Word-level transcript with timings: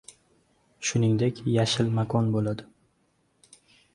Shuningdek, 0.89 1.41
yashil 1.57 1.93
makon 1.99 2.33
bo'ladi. 2.37 2.69